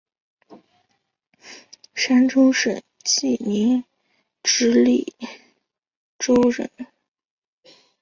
[1.93, 3.83] 山东省济宁
[4.41, 5.13] 直隶
[6.17, 6.71] 州人。